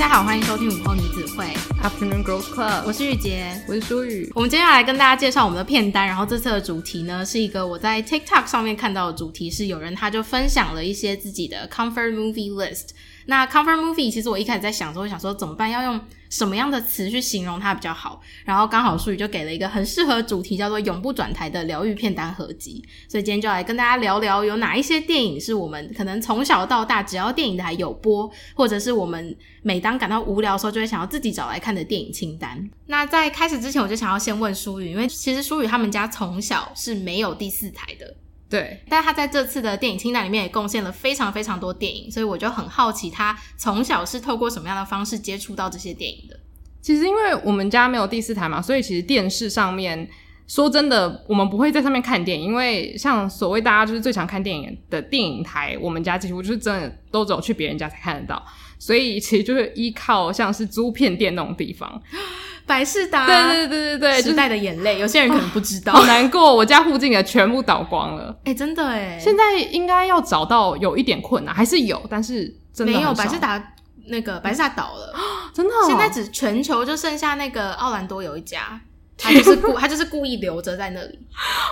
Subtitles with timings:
[0.00, 1.44] 大家好，欢迎收听午后女子会
[1.82, 4.32] Afternoon Girls Club，我是玉洁，我是舒雨。
[4.34, 12.92] 我们接下来跟大家介绍我们的片单，然后这次的主题呢是一个我在 TikTok 上面看到的主题，是有人他就分享了一些自己的 Comfort Movie List。
[13.26, 16.00] 那 Comfort Movie 其实我一开始在想说，我想说怎么办，要用
[16.30, 18.20] 什么样的词去形容它比较好？
[18.44, 22.82] 然后刚好舒雨就给了一个很适合主题，叫做“永不转台”的疗愈片单合集。
[23.08, 32.70] 所以今天就来跟大家聊聊，有哪一些电影是我们可能从小到大只要电影台有播，或者是我们每当感到无聊的时候就会想要自己找来看的电影清单。
[32.86, 38.14] 那在开始之前，我就想要先问舒雨，因为其实舒雨他们家从小是没有第四台的。
[38.50, 46.36] 对，但他在这次的电影清单里面也贡献了非常非常多电影，所以我就很好奇，他从小是透过什么样的方式接触到这些电影的？
[46.82, 50.08] 其实因为我们家没有第四台嘛，所以其实电视上面
[50.48, 58.44] 说真的，我们不会在上面看电影，因为像所谓大家就是最常看电影的电影台，我们家几乎就是真的都只有去别人家才看得到，
[58.80, 62.02] 所以其实就是依靠像是租片店那种地方。
[62.70, 66.54] 百事达，对对对对对，时代的眼泪，有些人可能不知道，好难过。
[66.54, 73.12] 我家附近的全部倒光了， 哎、欸，真的哎，现在应该要找到有一点困难，还是有，但是真的没有。
[73.12, 73.60] 百事达
[74.06, 75.12] 那个百事达倒了，
[75.52, 78.80] 真的、哦，现在只全球就剩下那个奥兰多有一家，
[79.18, 81.18] 他就是故 他就是故意留着在那里。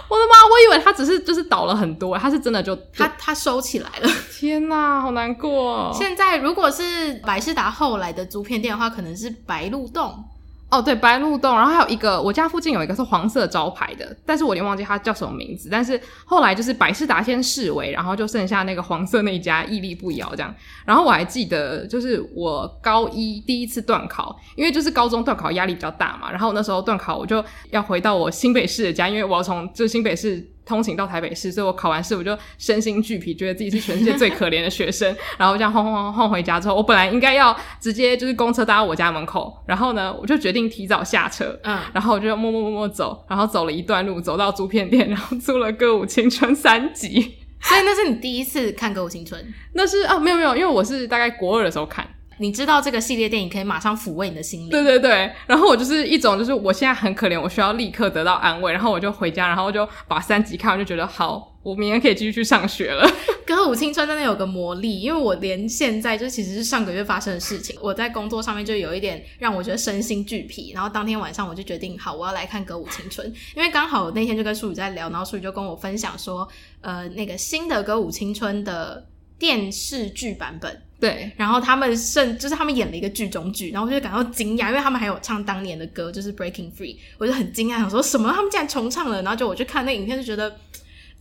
[0.08, 4.10] 我的妈，我以为他只是就是倒了很多，他是真的就他他收起来了。
[4.36, 5.92] 天哪，好难过。
[5.94, 10.24] 现在如果是百事达后来的租片店的话，可能是白鹿洞。
[10.70, 15.70] 哦，对，白鹿洞，然后还有一个，我家附近有一个是黄色招牌的，但是我有点忘记它叫什么名字。
[15.72, 20.54] 但是后来就是百事达先式微，然后就剩下那个黄色那一家屹立不摇这样。
[20.84, 30.46] 然后我还记得，就是我高一第一次段考，因为就是高中段考压力比较大嘛，然后那时候段考我就要回到我新北市的家，因为我要从就新北市。
[30.68, 35.16] 通勤到台北市，所以我考完试我就身心俱疲，觉得自己是全世界最可怜的学生。
[35.38, 41.58] 然后这样晃晃晃晃回家之后，我本来应该要直接就是公车搭到我家门口，然后呢，我就决定提早下车。
[41.62, 47.36] 嗯，然后我就默默默默走，然后走了一段路，走到租片店，然后租了《歌舞青春》三集。
[47.60, 49.40] 所以那是你第一次看《歌舞青春》？
[49.72, 52.06] 那是啊，没有没有，因为我是大概国二的时候看。
[52.38, 54.70] 你知道这个系列电影可以马上抚慰你的心灵。
[54.70, 63.08] 对对对，然后我就是一种，就是我现在很可怜，我需要立刻得到安慰，然后我就回家，然后就把三集看完，就觉得好，我明天可以继续去上学了。
[63.46, 76.46] 歌舞青春真的有个魔力，因为我连现在就其实是上个月发生的事情，我在工作上面就有一点让我觉得身心俱疲，然后当天晚上我就决定，好，我要来看歌舞青春，因为刚好我那天就跟舒雨在聊，然后舒雨就跟我分享说，
[76.82, 79.06] 呃，那个新的歌舞青春的
[79.38, 80.82] 电视剧版本。
[81.00, 90.58] 对，然后他们甚就是他们演了一个剧中剧，然后我就感到惊讶，因为他们还有唱当年的歌，就是 Breaking Free，我就很惊讶，想说什么他们竟然重唱了，然后就我去看那影片就觉得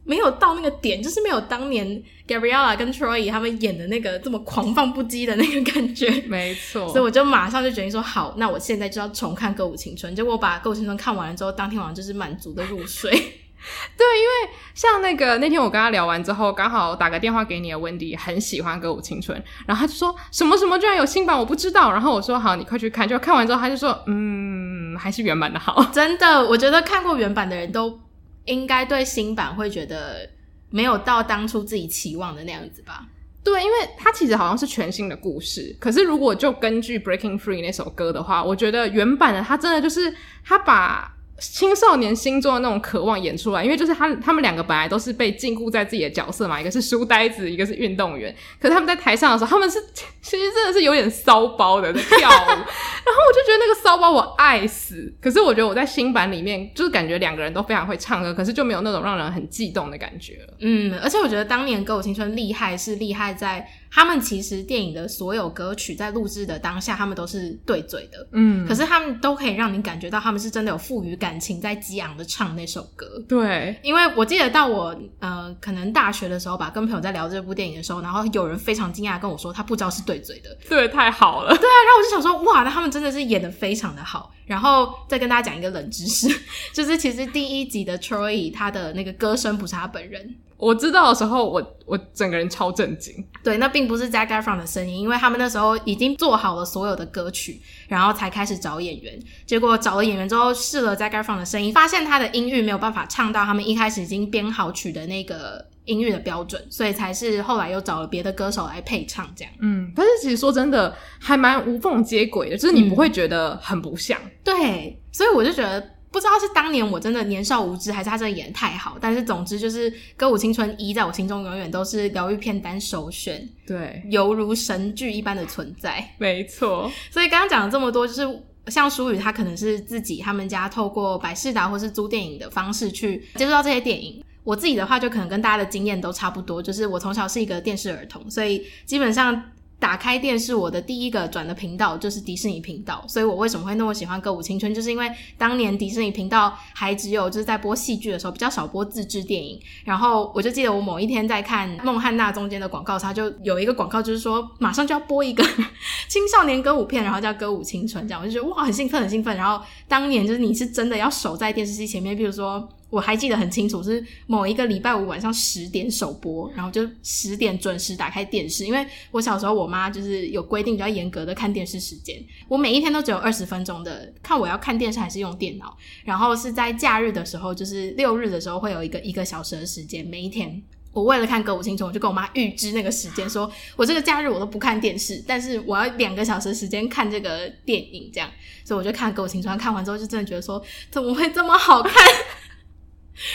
[0.04, 6.10] 没有到那个点，就是没有当年 Gabriella 跟 Troy 他们演的那个这么狂放不羁的那个感觉。
[6.22, 13.12] 没错，所以我就马上就决定说好，那我现在就要重看《歌舞青春》，结果我把《歌舞青春》看完了之后，当天晚上就是满足的入睡。
[13.98, 21.92] 对，因为像那个那天我跟他聊完之后，刚好打个电话给你的 Wendy 很喜欢《歌舞青春》，然后他就说什么什么居然有新版，我不知道。
[21.92, 23.08] 然后我说好，你快去看。
[23.08, 25.84] 就看完之后，他就说嗯，还是原版的好。
[25.92, 28.00] 真的，我觉得看过原版的人都
[28.46, 30.30] 应该对新版会觉得
[30.70, 33.06] 没有到当初自己期望的那样子吧？
[33.44, 35.76] 对，因为它其实好像是全新的故事。
[35.80, 40.14] 可是如果就根据《Breaking Free》那首歌的话，我觉得原版的它真的就是
[40.46, 41.17] 他把。
[41.40, 48.36] 青少年心中的那种渴望演出来，因为就是他他们两个本来都是被禁锢在自己的角色嘛，一个是书呆子，一个是运动员。
[48.60, 49.80] 可是他们在台上的时候，他们是
[50.22, 55.14] 其实真的是有点骚包的跳舞，然后我就觉得那个骚包我爱死。
[55.22, 60.40] 可是我觉得我在新版里面就是感觉两个人都非常会唱歌，可是就没有那种让人很悸动的感觉。
[60.60, 63.68] 嗯，而且我觉得当年歌舞青春厉害是厉害在。
[63.92, 73.06] 他们其实电影的所有歌曲在录制的当下，他们都是对嘴的，嗯，可是他们都可以让你感觉到他们是真的有赋予感情，在激昂的唱那首歌。
[73.28, 84.32] 对，因为我记得到我呃，可能大学的时候吧，跟朋友在聊这部电影的时候，然后有人非常惊讶跟我说，他不知道是对嘴的，对，太好了，对啊，然后我就想说，哇，那他们真的是演的非常的好。
[84.46, 86.28] 然后再跟大家讲一个冷知识，
[86.72, 90.36] 就是其实第一集的 Troy 他的那个歌声不是他本人。
[90.58, 93.14] 我知道的时候，我我整个人超震惊。
[93.44, 99.18] 对，那并不是 Zac Efron 的声音，因为他们那时候已经做好了所有的歌曲，然后才开始找演员。
[99.46, 109.54] 结果找了演员之后，试了 Zac Efron 的声音，发现他的音域没有办法唱到他们一开始已经编好曲的那个音域的标准，所以才是后来又找了别的歌手来配唱这样。
[109.62, 114.20] 嗯，但是其实说真的，还蛮无缝接轨的，就是你不会觉得很不像。
[114.24, 115.97] 嗯、对，所以我就觉得。
[116.12, 118.98] 不知道是当年我真的年少无知，还是他真的演的太好。
[119.00, 126.14] 但是总之就是《歌舞青春一》在我心中永远都是疗愈片单首选，对，犹如神剧一般的存在。
[126.18, 126.92] 没错。
[127.12, 134.24] 所以刚刚讲了这么多，就是像舒宇他可能是自己他们家透过百事达或是租电影的方式去接触到这些电影。
[134.44, 139.52] 我自己的话就可能跟大家的经验都差不多，就是我从小是一个电视儿童，所以基本上。
[139.88, 155.42] 打开电视，我的第一个转的频道就是迪士尼频道，所以我为什么会那么喜欢歌舞青春，就是因为当年迪士尼频道还只有就是在播戏剧的时候比较少播自制电影，然后我就记得我某一天在看孟汉娜中间的广告，它就有一个广告就是说马上就要播一个
[156.10, 162.68] 青少年歌舞片，然后叫歌舞青春，这样我就觉得哇很兴奋很兴奋，然后当年就是你是真的要守在电视机前面，比如说。
[162.90, 168.66] 我还记得很清楚，是某一个礼拜五晚上十点首播，然后就十点准时打开电视。
[168.66, 172.16] 因为我小时候，我妈就是有规定比较严格的看电视时间，
[172.48, 175.78] 我每一天都只有二十分钟的看我要看电视还是用电脑。
[176.06, 180.62] 然后是在假日的时候，就是六日的时候会有一个一个小时的时间，每一天
[180.94, 188.32] 我为了看歌舞青春，我就跟我妈预支那个时间，说我这个假日我都不看电视，但是我要两个小时时间看这个电影，这样，
[188.64, 191.94] 所以我就看歌舞青春，看完之后就真的觉得说怎么会这么好看。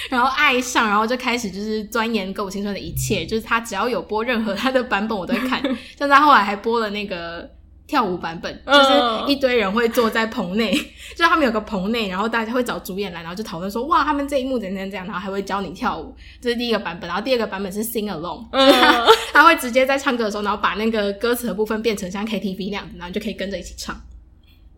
[0.09, 5.63] 然后爱上，然后就开始就是钻研歌舞青春的一切，就是他只要有播任何他的版本，我都会看。
[5.99, 7.49] 像他后来还播了那个
[7.87, 16.15] 跳舞版本，就是一堆人会坐在棚内，就是他们有个棚内，然后大家会找主演来，然后就讨论说，哇，他们这一幕怎样怎样，然后还会教你跳舞。
[16.41, 24.01] 这是第一个版本，然后第二个版本是 sing along，他， 他会直接在唱歌的时候，然后把那个歌词的部分变成像 KTV 那样子，然后你就可以跟着一起唱。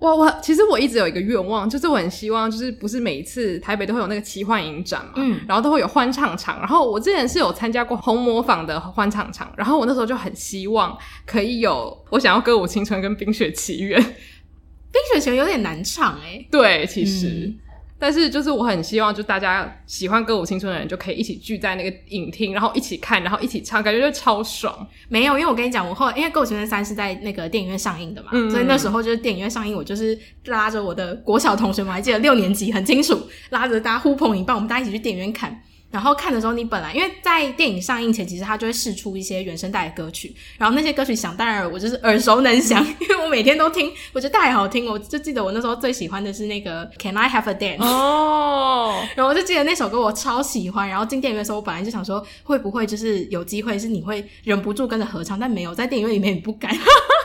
[0.04, 17.26] 我我其实我一直有一个愿望，就是我很希望，就是不是每一次台北都会有那个奇幻影展嘛，嗯，然后都会有欢唱场，然后我之前是有参加过红模坊的欢唱场，然后我那时候就很希望可以有，我想要歌舞青春跟冰雪奇缘，冰雪奇缘有点难唱哎、欸、对，其实。
[17.28, 17.60] 嗯
[17.98, 24.86] 但是就是我很希望，就大家喜欢歌舞青春的人就可以一起聚在那个影厅，然后一起看，然后一起唱，感觉就超爽。
[25.08, 33.18] 没有，因为我跟你讲，我后来因为歌舞青春三是在那个电影院上映的嘛，嗯、所以那时候就是电影院上映，我就是拉着我的国小同学们，我还记得六年级很清楚，
[33.50, 35.62] 拉着大家呼朋引伴，我们大家一起去电影院看。
[35.94, 49.08] 然后看的时候，你本来因为在电影上映前，其实他就会试出一些原声带的歌曲，然后那些歌曲想当然我就是耳熟能详，因为我每天都听，我觉得太好听，我就记得我那时候最喜欢的是那个 Can I Have a Dance 哦，oh.
[49.14, 56.76] 然后我就记得那首歌我超喜欢，然后进电影院的时候，我本来就想说会不会就是有机会是你会忍不住跟着合唱，但没有，在电影院里面你不敢，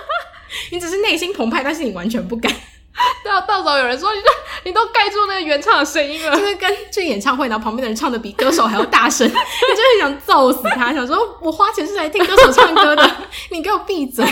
[0.71, 2.53] 你只是内心澎湃，但是你完全不敢。
[3.23, 4.27] 对啊，到时候有人说你就
[4.65, 13.15] 你都盖住那个原唱的声音了，就是跟去演唱会，然后旁边的人唱的比歌手还要大声， 你就很想揍死他，想说我花钱是来听歌手唱歌的，
[13.51, 14.25] 你给我闭嘴！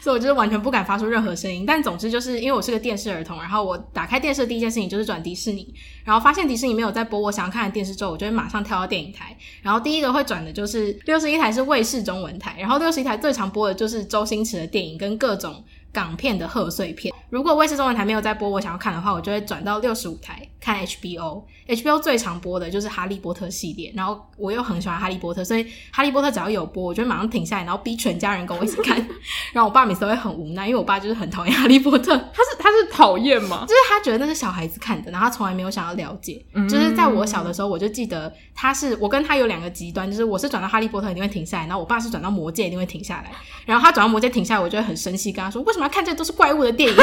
[0.00, 1.64] 所以我就是完全不敢发出任何声音。
[1.66, 5.74] 但总之就是因为我是个电视儿童，然后我打开电视的第一件事情就是转迪士尼，
[6.04, 15.64] 然后发现迪士尼没有在播我想要看的电视之后，我就会马上跳到电影台，然后第一个会转的就是六十一台是卫视中文台，然后六十一台最常播的就是周星驰的电影跟各种。
[15.92, 21.42] 港片的贺岁片，如果卫视中文台没有在播，我想要看的话，我就会转到六十五台看 HBO。
[21.68, 28.96] HBO 最常播的就是《哈利波特》系列，然后我又很喜欢《哈利波特》，所以《哈利波特》只要有播，我就会马上停下来，然后逼全家人跟我一起看。
[29.54, 33.60] 然后我爸每次都会很无奈，因为我爸就是很讨厌《哈利波特》，他是他是讨厌吗？
[33.62, 36.44] 就是他觉得那是小孩子看的，然后他从来没有想要了解。
[36.54, 43.30] 嗯、就是在我小的时候，我就记得他是我跟他有两个极端，就是我是转到《哈利波特》一定会停下来，然后我爸是转到《魔戒》一定会停下来。
[43.64, 47.02] 然后他转到《魔戒》停下来，我就会很生气，跟他说：“为什么要看这都是怪物的电影？” 因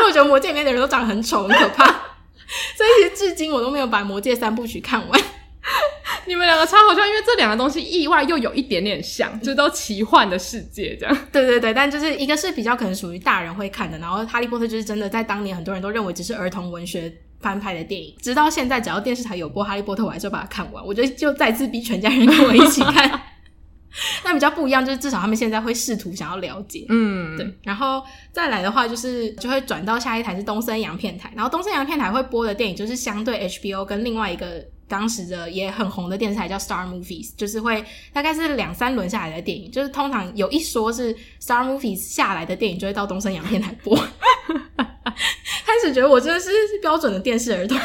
[0.00, 1.86] 为我觉得《魔界》里面的人都长得很丑，很可怕。
[2.76, 5.20] 所以其实至今我都没有把《魔戒》三部曲看完。
[6.26, 11.18] 你们两个超好笑，因为这两个东西意外又有一点点像，就都奇幻的世界这样。
[11.32, 20.84] 对对对，但就是一个是比较可能属于大人会看的，然后《哈利波特》就是真的在当年很多人都认为只是儿童文学翻拍的电影，直到现在只要电视台有播《哈利波特》，我还是要把它看完。
[20.84, 23.20] 我觉得就再次逼全家人跟我一起看。
[24.24, 27.54] 但比较不一样，就是至少他们现在会试图想要了解，嗯，对。
[27.62, 28.02] 然后
[28.32, 43.96] 再来的话，就是就会转到下一台是东森洋片台，然后东森洋片台会播的电影就是相对 HBO 跟另外一个当时的也很红的电视台叫 Star Movies，就是会大概是两三轮下来的电影，就是通常有一说是 Star Movies 下来的电影就会到东森洋片台播。
[45.66, 46.48] 开始觉得我真的是
[46.80, 47.78] 标准的电视儿童。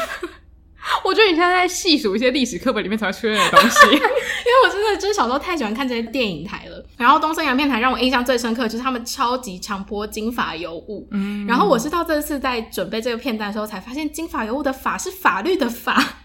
[1.04, 6.84] 我觉得你现在在细数一些历史课本里面才会出现的东西， 因为我真的就是小时候太喜欢看这些电影台了。
[6.96, 16.20] 然后东森洋片台让我印象最深刻就是他们超级强播金发尤物，嗯，然后我是到这次在准备这个片段的时候才发现金发尤物的法是法律的发。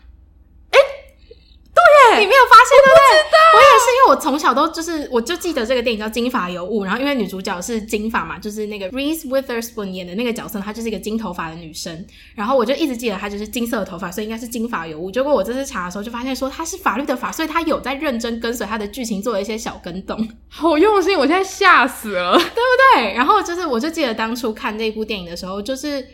[2.18, 3.30] 你没有发现对不对？
[3.52, 15.12] 我也是，因为我从小都就是，我就记得这个电影叫《金发尤物》，然后因为女主角是金发嘛，就是那个 Reese Witherspoon 演的那个角色，她就是一个金头发的女生，然后我就一直记得她就是金色的头发，所以应该是金发尤物。
[15.12, 23.14] 结果我这次查的时候就发现说她是法律的法，所以她有在认真跟随她的剧情做了一些小跟动，好用心，我现在吓死了，对不对？
[23.14, 26.06] 然后就是我就记得当初看这部电影的时候，就是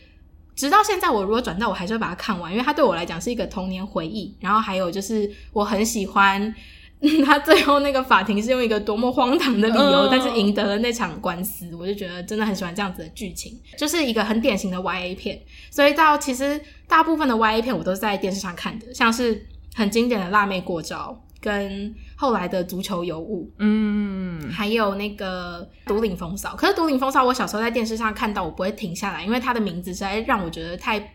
[0.56, 4.36] 直到现在，我如果转到我还是会把它看完，因为它对我来讲是一个童年回忆。
[4.40, 6.54] 然后还有就是我很喜欢。
[7.24, 15.40] 他最后那个法庭是用一个多么荒唐的理由，呃、但是赢得了那场官司，我就觉得真的很喜欢这样子的剧情，就是一个很典型的 YA 片。
[15.70, 19.46] 所以到其实大部分的 YA 片我都是在电视上看的，像是
[19.76, 26.50] 很经典的《辣妹过招》跟后来的《足球尤物》，嗯，还有那个《独领风骚》。
[26.56, 31.12] 可是《独领风骚》我小时候在电视上看到，我不会停下来，因为它的名字实在让我觉得太。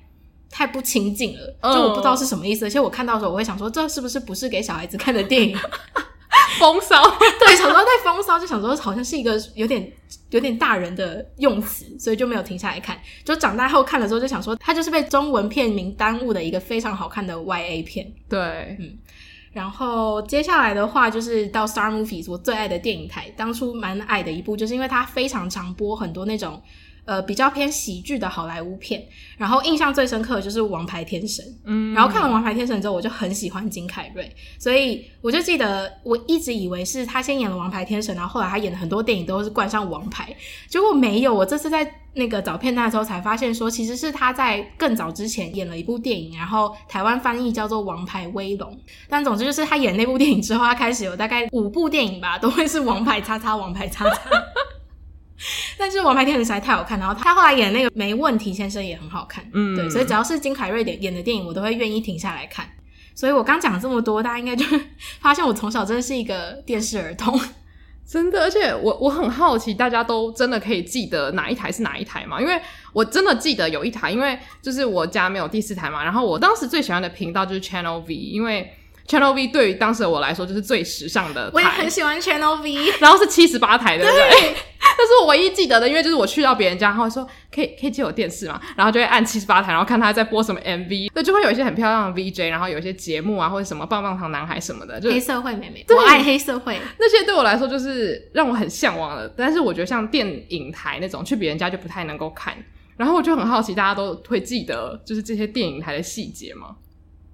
[0.53, 2.67] 太不亲近了，就我不知道是什么意思。
[2.67, 5.57] 而且我看到的时候，我会想说，这是不是不是给小孩子看的电影？
[6.59, 7.01] 风骚，
[7.39, 9.93] 对，小时候在风骚，就想说好像是一个有点
[10.31, 12.99] 有点大人的用词，所以就没有停下来看。
[13.25, 18.13] 就长大后看了之后，就想说，它就是被中文片名耽误的一个非常好看的 YA 片。
[18.29, 18.99] 对，嗯。
[19.53, 26.63] 然后接下来的话，就是到 Star Movies，我最爱的电影台，当初蛮爱的一部，就是因为它非常常播很多那种。
[27.11, 29.05] 呃，比较偏喜剧的好莱坞片，
[29.37, 31.45] 然后印象最深刻的就是《王牌天神》。
[31.65, 40.33] 嗯，然后看了《王牌天神》之后，我就很喜欢金凯瑞，所以我就记得我一直以为是他先演了《王牌天神》，然后后来他演的很多电影都是冠上“王牌”，
[40.71, 41.35] 结果没有。
[41.35, 48.71] 我这次在那个找片段的时候才发现，说其实是他在更早之前演了一部电影，然后台湾翻译叫做《王牌威龙》。
[49.09, 54.31] 但总之就是他演那部电影之后，他开始有大概五部电影吧，都会是王牌叉叉王牌叉叉。
[55.79, 62.69] 但是《王牌天神》实在太好看，然后他后来演那个《没问题先生》也很好看，嗯，对，所以只要是金凯瑞演演的电影，我都会愿意停下来看。
[63.15, 64.65] 所以我刚讲这么多，大家应该就
[65.21, 67.39] 发现我从小真的是一个电视儿童，
[68.09, 68.43] 真的。
[68.43, 72.41] 而且我我很好奇，大家都真的可以记得哪一台是哪一台吗？
[72.41, 72.59] 因为
[72.95, 78.73] 我真的记得有一台，因为就是我家没有第四台嘛，然后我当时最喜欢的频道就是 Channel V，因为
[79.07, 81.53] Channel V 对于当时的我来说就是最时尚的台。
[81.53, 84.41] 我也很喜欢 Channel V，然后是七十八台的，对不对？
[84.41, 84.57] 对
[85.01, 99.29] 这是我唯一记得的，因为就是我去到别人家，然后说可以可以借我电视嘛，然后就会按七十八台，然后看他在播什么 MV，对，就会有一些很漂亮的 VJ，然后有一些节目啊，或者什么棒棒糖男孩什么的，就黑社会妹妹，对我爱黑社会，那些对我来说就是让我很向往的。
[99.37, 102.55] 但是我觉得像电影台那种，去别人家就不太能够看。
[102.97, 106.77] 然后我就很好奇，大家都会记得就是这些电影台的细节吗？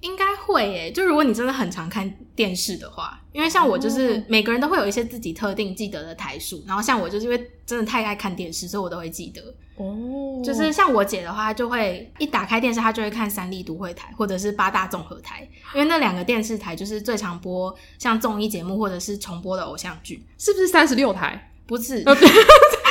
[0.01, 9.43] 应该会诶，就如果你真的很常看电视的话，因为像我就是每个人都会有一些自己特定记得的台数，然后像我就是因为真的太爱看电视，所以我都会记得。
[9.77, 20.25] 哦，就是像我姐的话，就会一打开电视，她就会看三立都会台或者是八大综合台，因为那两个电视台就是最常播像综艺节目或者是重播的偶像剧。
[20.39, 21.53] 是不是三十六台？
[21.67, 22.03] 不是。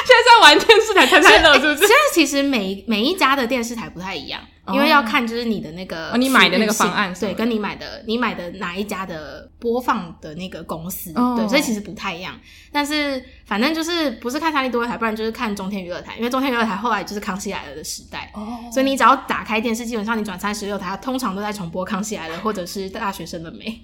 [0.06, 1.78] 现在在玩电视台猜猜乐，是不是？
[1.80, 4.40] 现在其实每每一家的电视台不太一样，
[4.74, 12.34] 因为要看就是你的那个、哦、你买的那个方案，对，跟你买的你买的哪一家的播放的那个公司，哦、对，所以其实不太一样。
[12.72, 23.81] 但是反正就是不是看三立多台，不然就是看中天娱乐台，因为中天娱乐台后来就是康熙来了的时代，哦，所以你只要打开电视，基本上你转三十六台，它通常都在重播康熙来了，或者是大学生的美？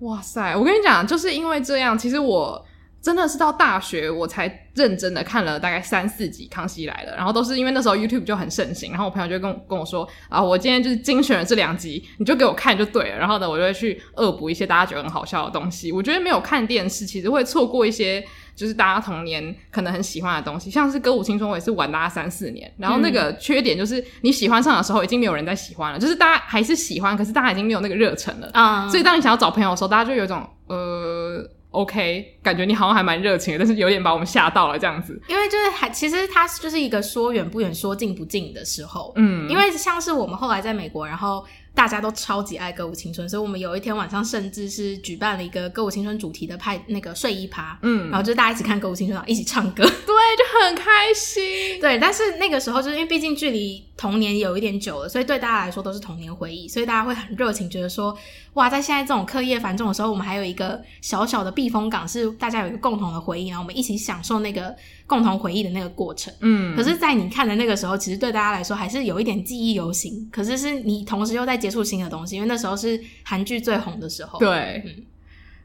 [0.00, 0.56] 哇塞！
[0.56, 2.64] 我跟你讲，就是因为这样，其实我。
[3.04, 13.18] 真的是到大学我才认真的看了大概三四集《康熙来了》，然后都是因为那时候 YouTube 就很盛行，然后我朋友就跟跟我说啊，我今天就是精选了这两集，你就给我看就对了。
[13.18, 15.92] 然后呢，我就会去恶补一些大家觉得很好笑的东西。
[15.92, 18.24] 我觉得没有看电视，其实会错过一些
[18.56, 22.72] 就是大家童年可能很喜欢的东西，像是《歌舞青春》，我也是玩大家三四年。
[22.78, 28.88] 然后那个缺点就是你喜欢上的时候，已经没有人在喜欢了，就是大家还是喜欢，可是大家已经没有那个热忱了啊。
[28.88, 31.46] 所以当你想要找朋友的时候，大家就有一种呃。
[31.74, 35.20] OK，感觉你好像还蛮热情的，但是有点把我们吓到了这样子。
[35.28, 39.12] 因为就是还其实它就是一个说远不远，说近不近的时候。
[39.16, 41.44] 嗯，因为像是我们后来在美国，然后。
[41.74, 51.80] 大家都超级爱歌舞青春，所以我们有一天晚上甚至是举办了一个歌舞青春主题的派那个睡衣趴，嗯，然后就大家一起看歌舞青春，然后一起唱歌， 对，就很开心。
[51.80, 58.16] 对，但是那个时候就是因为毕竟距离童年有一点久了，所以对大家来说都是童年回忆，所以大家会很热情，觉得说
[58.52, 64.74] 哇，在现在这种课业繁重的时候，我们还有一个小小的避风港，是大家有一个共同的回忆，然后我们一起享受那个。
[65.06, 70.28] 共同回忆的那个过程，嗯，可是，在你看的那个时候，其实对大家来说还是有一点记忆犹新。
[70.32, 74.38] 可是，是你同时又在接触新的东西，因为那时候是韩剧最红的时候。
[74.38, 75.04] 对，嗯，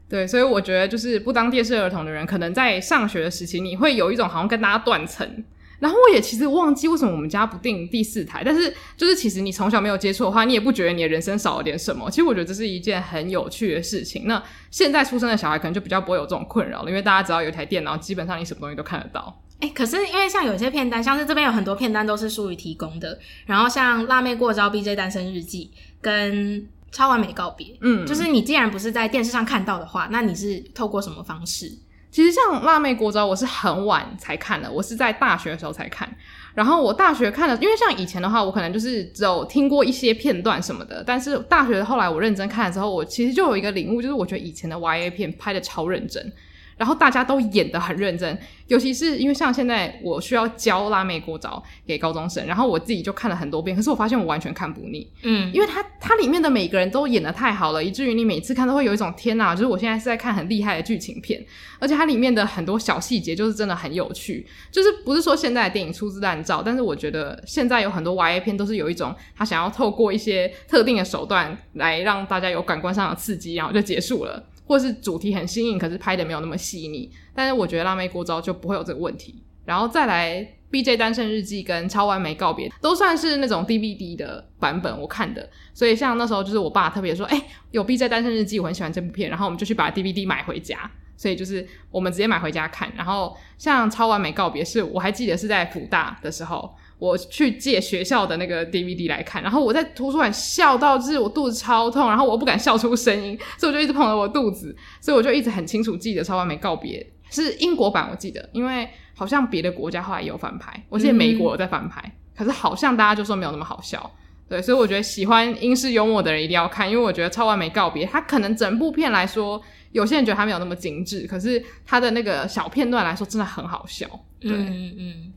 [0.08, 5.44] 对，所以我觉得，就是不当电视儿童的人，可能在上学的时期，你会有一种好像跟大家断层。
[5.80, 12.08] 然后我也其实忘记为什么我们家不订第四台，但是就是其实你从小没有接触的话，你也不觉得你的人生少了点什么。
[12.10, 14.26] 其实我觉得这是一件很有趣的事情。
[14.26, 19.42] 那现在出生的小孩可能就比较不会有这种困扰了，因为大家只要有一台电脑，基本上你什么东西都看得到。
[19.60, 25.70] 哎、欸，可是因为像有些片单，像是这边有很多片单都是淑宇提供的，然后像辣妹过招、BJ 单身日记
[26.00, 31.70] 跟超完美告别，嗯，就是你既然不是在电视上看到的话，那你是透过什么方式？
[32.10, 36.12] 其实像辣妹国招，我是很晚才看的，我是在大学的时候才看。
[36.54, 41.04] 然后我大学看的，因为像以前的话，我可能就是只有听过一些片段什么的。
[41.06, 46.32] 但是大学后来我认真看的时候，我其实就有一个领悟，就是我觉得以前的 YA 片拍的超认真。
[46.80, 61.44] 然后大家都演得很认真，尤其是因为像现在我需要教辣妹过招给高中生，然后我自己就看了很多遍，可是我发现我完全看不腻，嗯，因为它它里面的每个人都演得太好了，以至于你每次看都会有一种天哪，就是我现在是在看很厉害的剧情片，
[61.78, 74.42] 而且它里面的很多小细节就是真的很有趣，就是不是说现在的电影粗制滥造，但是我觉得现在有很多 YA 片都是有一种他想要透过一些特定的手段来让大家有感官上的刺激，然后就结束了。
[74.70, 77.10] 或是主题很新颖，可是拍的没有那么细腻。
[77.34, 79.42] 但是我觉得《辣妹过招》就不会有这个问题。
[79.64, 80.36] 然后再来，
[80.70, 85.50] 《BJ 单身日记》跟《超完美告别》都算是那种 DVD 的版本我看的。
[85.74, 90.88] 所以像那时候就是我爸特别说：“哎、有《BJ 单身日记》，我很喜欢这部片。”然后我们就去把 DVD 买回家。
[91.16, 92.88] 所以就是我们直接买回家看。
[92.96, 96.72] 然后像《超完美告别》是我还记得是在辅大的时候。
[97.00, 107.04] 我去借学校的那个 DVD 来看，然后我在图书馆笑到就是我肚子超痛，然后我不敢笑出声音，所以我就一直捧着我肚子，所以我就一直很清楚记得《超完美告别》
[107.34, 114.10] 是英国版，我记得，因为好像别的国家后来也有翻拍，我记得美国有在翻拍，嗯、可是好像大家就说没有那么好笑，
[114.46, 119.58] 对，所以我觉得喜欢英式幽默的人一定要看，因为我觉得《超完美告别》它可能整部片来说，
[119.92, 124.06] 有些人觉得它没有那么精致，可是它的那个小片段来说真的很好笑，
[124.38, 125.32] 对，嗯嗯。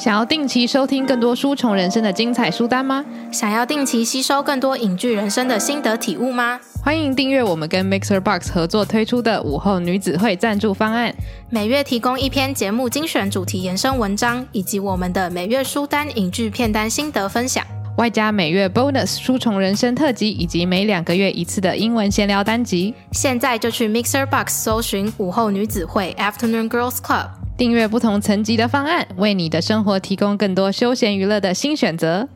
[0.00, 3.04] 想要定期收听更多书虫人生的精彩书单吗？
[3.30, 6.58] 想要定期吸收更多影剧人生的心得体悟吗？
[6.82, 11.14] 欢迎订阅我们跟 Mixer Box 合作推出的午后女子会赞助方案，
[11.50, 17.62] 每月提供一篇节目精选主题延伸文章，以及我们的每月书单影剧片单心得分享，
[17.98, 22.94] 外加每月 Bonus 书虫人生特辑，以及每两个月一次的英文闲聊单集。
[23.12, 27.26] 现在就去 Mixer Box 搜寻午后女子会 Afternoon Girls Club。
[27.60, 32.26] 订阅不同层级的方案，为你的生活提供更多休闲娱乐的新选择。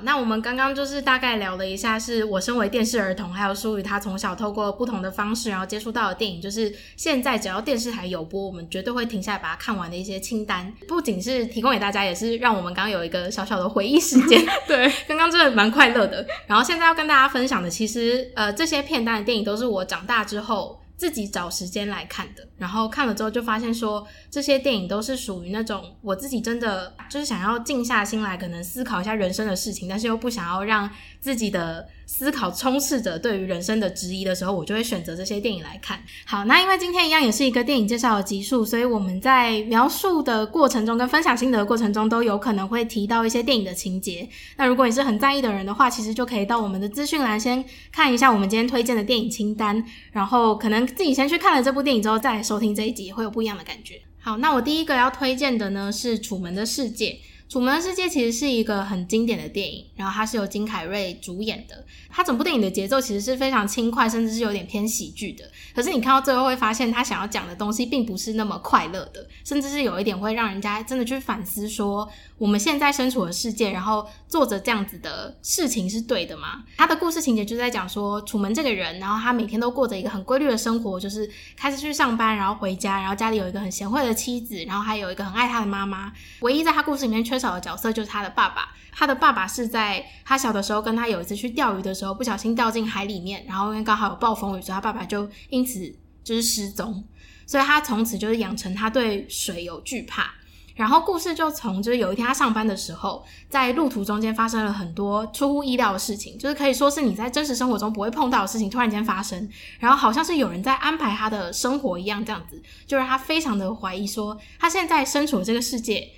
[0.00, 10.72] 那我们刚刚就是大概聊了一下，是我身为电视儿童，还有书宇他从小透过不同的方式，然后接触到的电影，就是现在只要电视台有播，我们绝对会停下来把它看完的一些清单。
[10.88, 14.42] 不仅是提供给大家，也是让我们刚刚有一个小小的回忆时间。
[14.66, 16.26] 对，刚刚真的蛮快乐的。
[16.46, 30.88] 然后现在要跟大家分享的，其实呃这些片单的电影都是我长大之后自己找时间来看的，然后看了之后就发现说，这些电影都是属于那种我自己真的就是想要静下心来，可能思考一下人生的事情，但是又不想要让
[31.24, 35.98] 自己的思考充斥着对于人生的质疑的时候，我就会选择这些电影来看。
[36.26, 44.28] 好，那因为今天一样也是一个电影介绍的集数，所以我们在描述的过程中跟分享心得的过程中都有可能会提到一些电影的情节。
[44.58, 49.82] 那如果你是很在意的人的话，其实就可以到我们的资讯栏先看一下我们今天推荐的电影清单，
[50.12, 53.98] 然后可能自己先去看了这部电影之后再来收听这一集，会有不一样的感觉。
[54.20, 57.06] 好，那我第一个要推荐的呢是《楚门的世界》。
[57.48, 61.84] 《楚门的世界》其实是一个很经典的电影，然后它是由金凯瑞主演的。
[62.16, 65.44] 他整部电影的节奏其实是非常轻快，甚至是有点偏喜剧的。
[65.74, 76.62] 可是你看到最后会发现，他想要讲的东西并不是那么快乐的，甚至是有一点会让人家真的去反思说，我们现在身处的世界，然后做着这样子的事情是对的吗？
[76.76, 86.12] 他的故事情节就在讲说，楚门这个人，然后他每天都过着一个很规律的生活，就是开始去上班，然后回家，然后家里有一个很贤惠的妻子，然后还有一个很爱他的妈妈。
[86.40, 88.68] 唯一在他故事里面缺少的角色就是他的爸爸。
[88.96, 95.80] 他的爸爸是在他小的时候跟他有一次去钓鱼的时候，不小心掉进海里面，然后因为刚好有暴风雨，所以他爸爸就因此
[96.24, 97.02] 就是失踪。
[97.46, 100.30] 所以他从此就是养成他对水有惧怕。
[100.74, 116.08] 然后故事就从就是有一天他上班的时候，在路途中间发生了很多出乎意料的事情，就是可以说是你在真实生活中不会碰到的事情突然间发生，然后好像是有人在安排他的生活一样，这样子就让他非常的怀疑说，他现在身处这个世界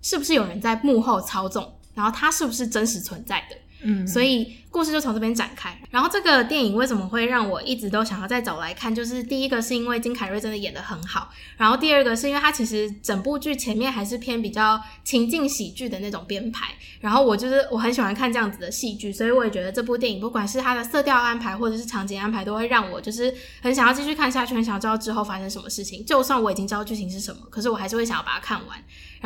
[0.00, 3.56] 是不是有人在幕后操纵，然后他是不是真实存在的？
[3.82, 4.58] 嗯，所以。
[4.68, 5.74] 故事就从这边展开。
[5.90, 8.94] 然后这个电影为什么会让我一直都想要再找来看？
[8.94, 16.74] 就是第一个是因为金凯瑞真的演得很好，然后第二个是因为他其实整部剧前面还是偏比较情境喜剧的那种编排。
[17.00, 26.04] 然后我就是我很喜欢看这样子的戏剧，所以我也觉得这部电影不管是它的色调安排或者是场景安排，都会让我就是很想要继续看下去，很想知道之后发生什么事情。
[26.04, 28.76] 就算我已经知道剧情是什么，可是我还是会想要把它看完。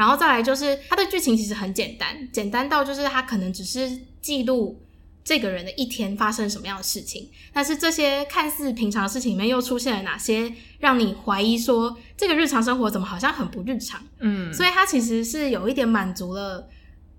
[0.01, 4.81] 然后再来就是它的剧情其实很简单，简单到就是它可能只是记录。
[5.23, 7.29] 这个人的一天发生什么样的事情？
[7.53, 14.03] 但是这些看似平常的事情里面又出现了哪些让你怀疑说这个日常生活怎么好像很不日常？
[14.21, 16.67] 嗯，所以它其实是有一点满足了。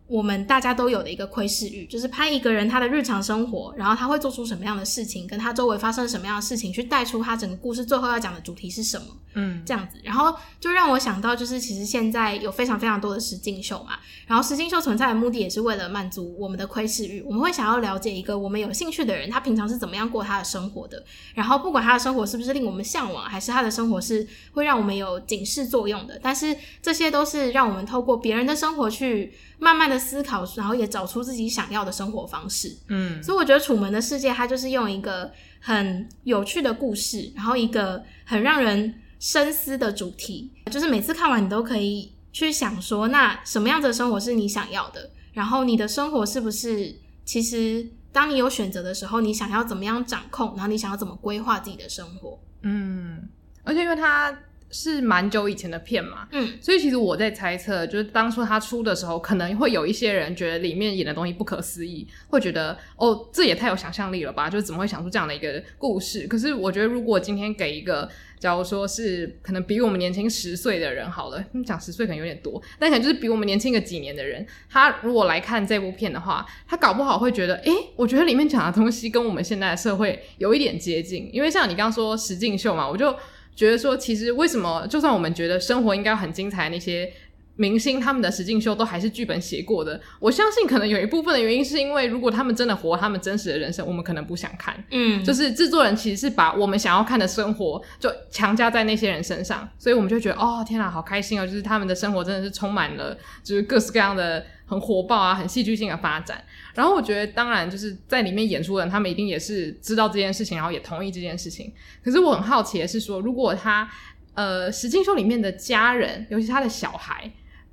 [0.08, 29.34] 我们大家都有的一个窥视欲，就是拍一个人他的日常生活，然后他会做出什么样的事情，跟他周围发生什么样的事情，去带出他整个故事最后要讲的主题是什么，嗯，这样子，然后就让我想到，就是其实现在有非常非常多的实境秀嘛，然后实境秀存在的目的也是为了满足我们的窥视欲，我们会想要了解一个我们有兴趣的人，他平常是怎么样过他的生活的，然后不管他的生活是不是令我们向往，还是他的生活是会让我们有警示作用的，但是这些都是让我们透过别人的生活去。
[29.62, 32.76] 慢慢的思考，然后也找出自己想要的生活方式。
[32.88, 38.92] 嗯，所以我觉得《楚门的世界》它就是用一个很有趣的故事，然后一个很让人
[39.22, 45.12] 深思的主题，就是每次看完你都可以去想说，那什么样子的生活是你想要的？
[45.32, 50.54] 然后你的生活是不是其实当你有选择的时候，你想要怎么样掌控？
[50.56, 52.40] 然后你想要怎么规划自己的生活？
[52.64, 53.30] 嗯，
[53.64, 54.36] 而且因为它。
[54.74, 66.26] 是蛮久以前的片嘛，嗯，所以其实我在猜测，就是当初它出的时候，可能会有一些人觉得里面演的东西不可思议，会觉得哦，这也太有想象力了吧，就是怎么会想出这样的一个故事？
[66.26, 68.10] 可是我觉得，如果今天给一个，
[68.42, 83.16] 假如说是可能比我们年轻十岁的人好了，讲十岁可能有点多，但可能就是比我们年轻个几年的人，他如果来看这部片的话，他搞不好会觉得，诶，我觉得里面讲的东西跟我们现在的社会有一点接近，因为像你刚刚说实境秀嘛，我就。
[83.54, 87.12] 觉得说，其实为什么就算我们觉得生活应该很精彩，那些
[87.62, 90.02] 明星他们的实境秀都还是剧本写过的。
[90.20, 94.84] 我相信可能有一部分的原因是因为，如果他们真的活他们真实的人生，我们可能不想看。
[94.90, 101.46] 嗯，就是制作人其实是把我们想要看的生活就强加在那些人身上，所以我们就觉得哦，天哪，好开心哦！
[101.46, 106.44] 就是他们的生活真的是充满了就是各式各样的很火爆啊、很戏剧性的发展。
[106.74, 111.72] 然后我觉得，当然就是在里面演出的人，他们一定也是知道这件事情，然后也同意这件事情。
[112.04, 113.88] 可是我很好奇的是说，如果他
[114.34, 117.30] 呃，实境秀里面的家人，尤其是他的小孩，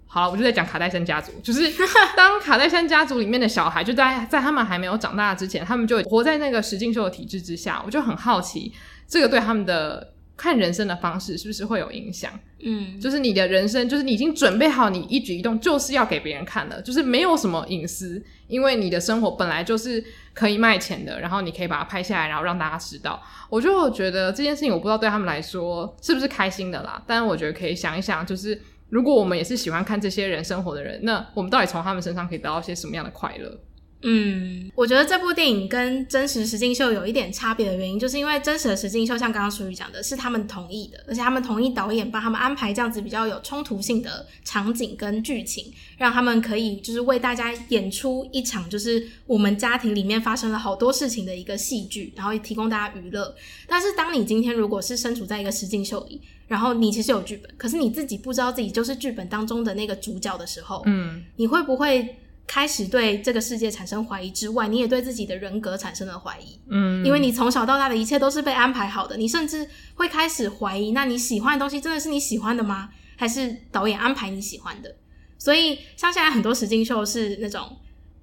[0.09, 1.73] 好了，我就在讲卡戴珊家族，就是
[2.17, 8.73] 当卡戴珊家族里面的小孩，就在在他们还没有长大之前，他们就活在那个实境秀的体制之下，我就很好奇，
[9.07, 10.15] 这个对他们的。
[10.41, 12.31] 看人生的方式是不是会有影响？
[12.61, 23.21] 嗯，就是你的人生，就是你已经准备好，你一举一动就是要给别人看的，就是没有什么隐私，因为你的生活本来就是可以卖钱的，然后你可以把它拍下来，然后让大家知道。
[23.51, 33.59] 我就觉得这件事情，我不知道对他们来说是不是开心的啦，但是我觉得可以想一想，就是如果我们也是喜欢看这些人生活的人，那我们到底从他们身上可以得到些什么样的快乐？
[34.03, 53.35] 嗯，我觉得这部电影跟真实实境秀有一点差别的原因，就是因为真实的实境秀像刚刚淑宇讲的，是他们同意的，而且他们同意导演帮他们安排这样子比较有冲突性的场景跟剧情，让他们可以就是为大家演出一场就是我们家庭里面发生了好多事情的一个戏剧，然后也提供大家娱乐。
[53.67, 62.17] 但是当你今天如果是身处在一个实境秀里，然后你其实有剧本，可是你自己不知道自己就是剧本当中的那个主角的时候，嗯，你会不会？
[62.49, 66.59] 开始对这个世界产生怀疑之外，你也对自己的人格产生了怀疑。
[66.71, 72.89] 嗯，因为你从小到大的一切都是被安排好的，你甚至会开始怀疑，那你喜欢的东西真的是你喜欢的吗？
[73.17, 74.97] 还是导演安排你喜欢的？
[75.37, 77.77] 所以，像现在很多实境秀是那种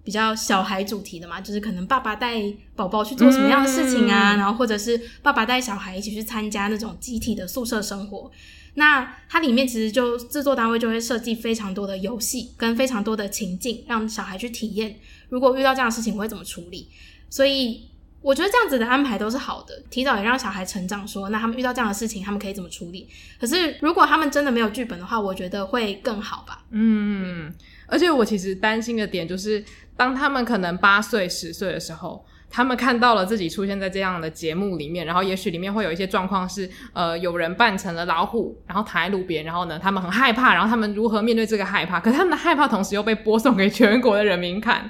[0.03, 2.41] 比较小孩主题的嘛，就是可能爸爸带
[2.75, 8.31] 宝宝去做什么样的事情啊，嗯，然后或者是爸爸带小孩一起去参加那种集体的宿舍生活。
[8.75, 14.99] 那它里面其实就制作单位就会设计非常多的游戏跟非常多的情境，让小孩去体验。
[15.29, 16.89] 如果遇到这样的事情，我会怎么处理？
[17.29, 17.89] 所以
[18.21, 21.23] 我觉得这样子的安排都是好的，提早也让小孩成长说。
[21.23, 23.07] 说那他们遇到这样的事情，他们可以怎么处理？
[23.39, 26.65] 可是如果他们真的没有剧本的话，我觉得会更好吧。
[26.71, 27.53] 嗯，
[27.87, 29.63] 而且我其实担心的点就是，
[29.95, 32.25] 当他们可能八岁、十岁的时候。
[32.55, 41.99] 他们看到了自己出现在这样的节目里面，然后也许里面会有一些状况是，呃，有人扮成了老虎，然后躺在路边，然后呢，他们很害怕，然后他们如何面对这个害怕？
[42.01, 44.89] 可是他们的害怕同时又被播送给全国的人民看，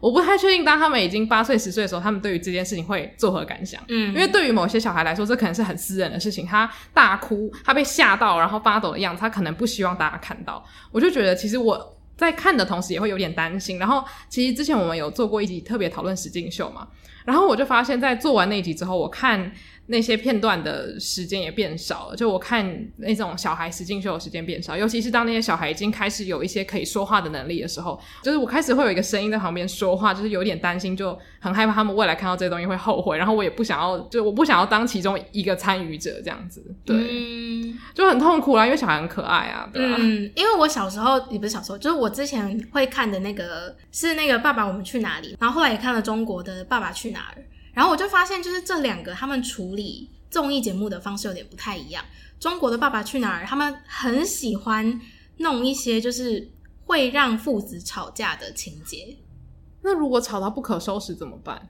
[0.00, 3.80] 我不太确定，当他们已经八岁、十岁的时候，他们对于这件事情会作何感想？
[3.86, 10.64] 嗯，因为对于某些小孩来说，这可能是很私人的事情，他大哭，他被吓到，然后发抖的样子，他可能不希望大家看到。
[10.90, 11.93] 我就觉得，其实我。
[12.16, 13.78] 在看的同时也会有点担心。
[13.78, 16.88] 然后其实之前我们有做过一集特别讨论实境秀嘛，
[17.24, 19.52] 然后我就发现，在做完那一集之后，我看。
[19.86, 39.96] 那些片段的时间也变少了，就我看那种小孩实境秀的时间变少，尤其是当那些小孩已经开始有一些可以说话的能力的时候，就是我开始会有一个声音在旁边说话，就是有点担心，就很害怕他们未来看到这些东西会后悔，然后我也不想要，就我不想要当其中一个参与者这样子，对，嗯、就很痛苦啦，因为小孩很可爱啊，对吧？
[39.98, 47.36] 嗯，因为我小时候也不是小时候，就是我之前会看的那个是那个《爸爸，我们去哪里》，然后后来也看了中国的《爸爸去哪儿》。
[47.74, 52.04] 然后我就发现，就是这两个他们处理综艺节目的方式有点不太一样。
[52.38, 55.00] 中国的《爸爸去哪儿》，他们很喜欢
[55.38, 56.50] 弄一些就是
[56.84, 59.16] 会让父子吵架的情节。
[59.82, 61.68] 那如果吵到不可收拾怎么办？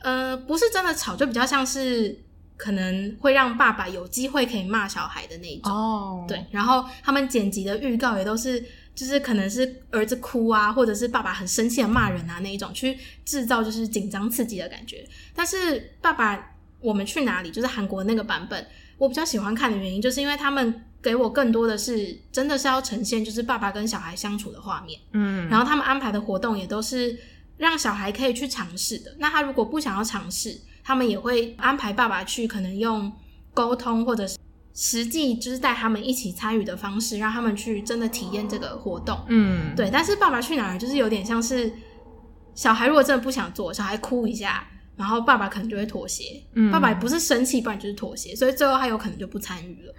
[0.00, 2.22] 呃，不是真的吵，就比较像是
[2.56, 5.72] 可能会让爸爸有机会可以骂小孩的那种。
[5.72, 6.44] 哦，对。
[6.50, 8.64] 然后他们剪辑的预告也都是。
[8.94, 15.06] 就是可能是儿子哭啊，或者是爸爸很生气的骂人啊那一种，去制造就是紧张刺激的感觉。
[15.34, 17.50] 但是爸爸，我们去哪里？
[17.50, 18.66] 就是韩国那个版本，
[18.98, 25.00] 我比较喜欢看的原因，就是因为他们给我更多的是真的是要呈现就是爸爸跟小孩相处的画面。
[25.12, 27.18] 嗯，然后他们安排的活动也都是
[27.56, 29.14] 让小孩可以去尝试的。
[29.18, 33.10] 那他如果不想要尝试，他们也会安排爸爸去，可能用
[33.54, 34.36] 沟通或者是。
[34.74, 39.18] 实际就是带他们一起参与的方式，让他们去真的体验这个活动。
[39.28, 39.90] 嗯，对。
[39.92, 41.72] 但是《爸爸去哪儿》就是有点像是
[42.54, 46.42] 小孩如果真的不想做，小孩哭一下，然后爸爸可能就会妥协。
[46.54, 49.94] 嗯，爸爸也不是生气，不然就是妥协，所以最后他有可能就不参与了。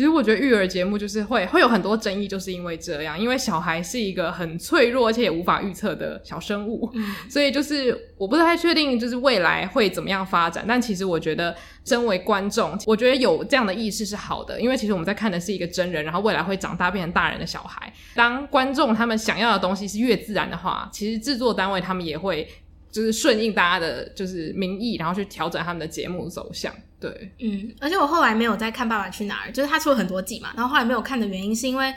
[0.00, 10.64] 其实我觉得育儿节目就是会会有很多争议，就是因为这样，因为小孩是一个很脆弱而且也无法预测的小生物，嗯， 所以就是我不太确定就是未来会怎么样发展。
[10.66, 17.92] 但其实我觉得，身为观众，我觉得有这样的意识是好的，因为其实我们在看的是一个真人，然后未来会长大变成大人的小孩。
[18.14, 22.48] 当观众他们想要的东西是越自然的话，其实制作单位他们也会。
[22.92, 26.74] 就是顺应大家的，就是民意，然后去调整他们的节目走向。
[27.00, 31.94] 对，嗯，而且我后来没有再看《爸爸去哪儿》，就是他出了很多季嘛，然后后来没有看的原因是因为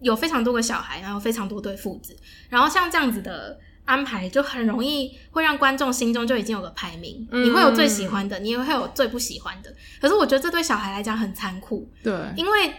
[0.00, 2.14] 有非常多个小孩，然后非常多对父子，
[2.50, 9.74] 然后像这样子的安排，就很容易会让观众心中就已经有个排名，嗯，你会有最喜欢的，你也会有最不喜欢的。
[10.00, 12.74] 可是我觉得这对小孩来讲很残酷，对，因为。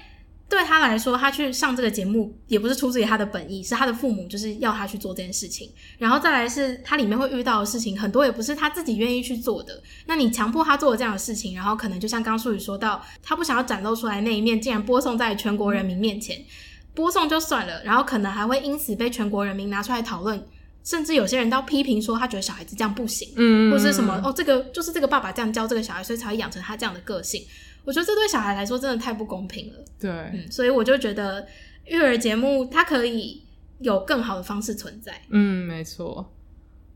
[0.50, 5.70] 对他来说，他去上这个节目也不是出自于他的本意，是他的父母就是要他去做这件事情。
[5.98, 9.82] 然后再来是他里面会遇到的事情很多，也不是他自己愿意去做的。
[10.06, 16.42] 那你强迫他做这样的事情，然后可能就像刚刚书宇说到，他不想要展露出来那一面，竟然播送在全国人民面前，
[16.94, 20.42] 播送就算了，然后可能还会因此被全国人民拿出来讨论，
[20.82, 27.44] 甚至有些人都批评说他觉得小孩子这样不行，嗯，或是什么哦，这个就是这个爸爸这样教这个小孩，所以才会养成他这样的个性。
[27.88, 29.86] 我觉得这对小孩来说真的太不公平了。
[29.98, 31.48] 对，嗯，所以我就觉得
[31.86, 33.42] 育儿节目它可以
[33.80, 35.22] 有更好的方式存在。
[35.30, 36.34] 嗯，没错。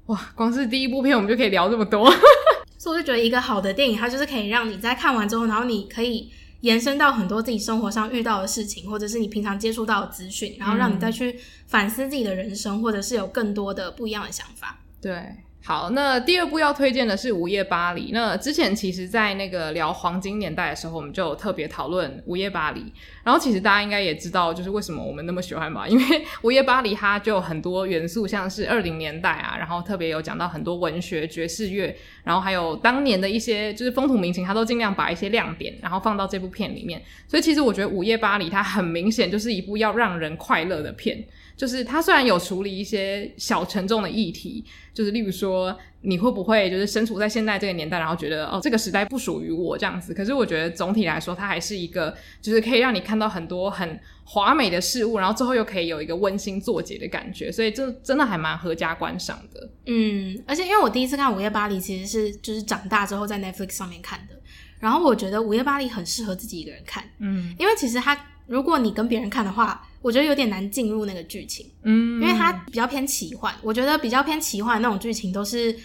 [0.08, 2.12] 哇，光是第一部片我们就可以聊这么多，
[2.78, 14.82] 所以我就觉得一个好的电影，它就是可以让你在看完之后，然后你可以延伸到很多自己生活上遇到的事情，或者是你平常接触到的资讯，然后让你再去反思自己的人生，或者是有更多的不一样的想法。
[15.00, 15.38] 对。
[15.64, 18.08] 好，那第二部要推荐的是《午夜巴黎》。
[18.14, 22.80] 那之前其实，在那个聊黄金年代的时候，我们就有特别讨论《午夜巴黎》。
[23.24, 25.88] 然后，其实大家应该也知道，就是为什么我们那么喜欢吧？
[25.88, 26.04] 因为
[26.42, 37.00] 《午夜巴黎》它就有很多元素，像是二零年代啊，然后特别有讲到很多文学、爵士乐，然后还有当年的一些就是风土民情，它都尽量把一些亮点，然后放到这部片里面。
[37.28, 41.24] 所以，其实我觉得《午夜巴黎》它很明显就是一部要让人快乐的片。
[41.62, 50.12] 就是它虽然有处理一些小沉重的议题，就是例如说你会不会就是身处在现在这个年代，然后觉得哦这个时代不属于我这样子。
[50.12, 57.52] 可是我觉得总体来说，它还是一个就是可以让你看到很多很华美的事物，然后最后又可以有一个温馨作结的感觉。
[57.52, 59.70] 所以这真的还蛮合家观赏的。
[59.86, 64.34] 嗯，而且因为我第一次看《午夜巴黎》，其实是就是长大之后在 Netflix 上面看的。
[64.80, 67.04] 然后我觉得《午夜巴黎》很适合自己一个人看。
[67.20, 69.88] 嗯，因为其实它如果你跟别人看的话。
[70.02, 73.54] 我觉得有点难进入那个剧情，嗯，因为它比较偏奇幻。
[73.62, 75.76] 我觉得比较偏奇幻那种剧情都是，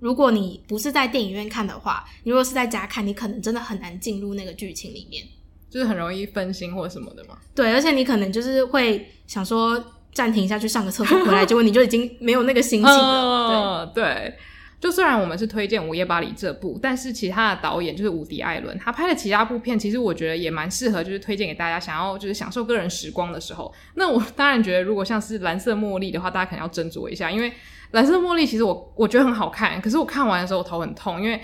[0.00, 5.24] 如果你不是在电影院看的话，你如果是在家看，你可能真的很难进入那个剧情里面，
[5.70, 7.36] 就是很容易分心或什么的嘛。
[7.54, 13.86] 对，而且你可能就是会想说暂停一下去上个厕所回来， 结果你就已经没有那个心情了。
[13.94, 14.02] 对。
[14.02, 14.36] 对
[14.78, 23.72] 就虽然我们是推荐《午夜巴黎》这部，但是其他的导演就是伍迪·艾伦，他拍的其他部片，其实我觉得也蛮适合，就是推荐给大家，想要就是享受个人时光的时候。
[23.94, 27.50] 那我当然觉得，如果像是《蓝色茉莉》的话，大家可能要斟酌一下，因为
[27.92, 31.40] 《蓝色茉莉》其实我我觉得很好看，可是我看完的时候我头很痛，因为